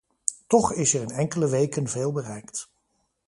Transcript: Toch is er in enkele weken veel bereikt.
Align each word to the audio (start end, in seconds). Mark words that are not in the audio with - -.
Toch 0.47 0.73
is 0.73 0.93
er 0.93 1.01
in 1.01 1.09
enkele 1.11 1.49
weken 1.49 1.87
veel 1.87 2.11
bereikt. 2.11 2.71